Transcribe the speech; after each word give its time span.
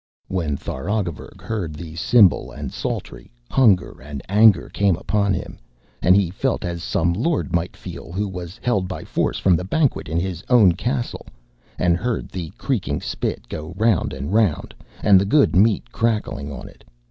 When 0.29 0.57
Tharagavverug 0.57 1.41
heard 1.43 1.75
the 1.75 1.95
cymbal 1.95 2.49
and 2.51 2.73
psaltery, 2.73 3.29
hunger 3.51 4.01
and 4.01 4.23
anger 4.27 4.67
came 4.67 4.95
upon 4.95 5.31
him, 5.35 5.59
and 6.01 6.15
he 6.15 6.31
felt 6.31 6.65
as 6.65 6.81
some 6.81 7.13
lord 7.13 7.53
might 7.53 7.77
feel 7.77 8.11
who 8.11 8.27
was 8.27 8.59
held 8.63 8.87
by 8.87 9.03
force 9.03 9.37
from 9.37 9.55
the 9.55 9.63
banquet 9.63 10.09
in 10.09 10.19
his 10.19 10.43
own 10.49 10.71
castle 10.71 11.27
and 11.77 11.97
heard 11.97 12.29
the 12.29 12.49
creaking 12.57 12.99
spit 12.99 13.47
go 13.47 13.75
round 13.77 14.11
and 14.11 14.33
round 14.33 14.73
and 15.03 15.21
the 15.21 15.23
good 15.25 15.55
meat 15.55 15.91
crackling 15.91 16.51
on 16.51 16.67
it. 16.67 16.83